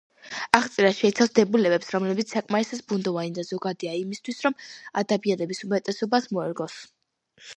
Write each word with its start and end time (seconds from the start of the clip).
აღწერა 0.59 0.89
შეიცავს 0.99 1.33
დებულებებს, 1.39 1.89
რომლებიც 1.95 2.33
საკმარისად 2.35 2.79
ბუნდოვანი 2.93 3.33
და 3.37 3.45
ზოგადია 3.51 3.93
იმისთვის, 3.99 4.41
რომ 4.47 4.57
ადამიანების 5.03 5.63
უმეტესობას 5.69 6.29
მოერგოს. 6.39 6.83